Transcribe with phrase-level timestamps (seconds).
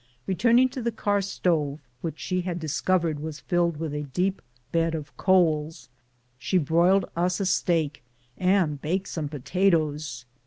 [0.25, 4.95] Keturning to the car stove, which she had discovered was filled with a deep bed
[4.95, 5.89] of coals,
[6.39, 8.01] she broiled us a steak
[8.35, 10.25] and baked some potatoes.